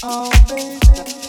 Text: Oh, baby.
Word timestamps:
Oh, 0.00 0.30
baby. 0.48 1.27